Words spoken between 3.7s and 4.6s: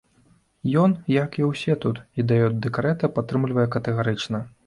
катэгарычна!